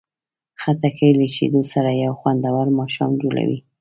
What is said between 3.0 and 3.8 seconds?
جوړوي.